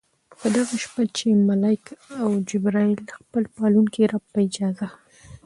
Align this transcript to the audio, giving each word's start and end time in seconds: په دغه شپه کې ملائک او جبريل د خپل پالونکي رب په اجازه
په 0.39 0.45
دغه 0.55 0.75
شپه 0.83 1.03
کې 1.15 1.29
ملائک 1.49 1.85
او 2.21 2.29
جبريل 2.49 2.93
د 3.05 3.09
خپل 3.19 3.43
پالونکي 3.55 4.03
رب 4.11 4.23
په 4.33 4.39
اجازه 4.47 4.87